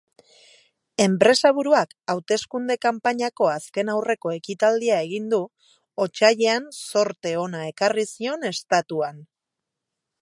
[1.03, 5.43] Enpresaburuak hauteskunde-kanpainako azken-aurreko ekitaldia egin du,
[6.07, 9.25] otsailean zorte ona ekarri zion estatuan.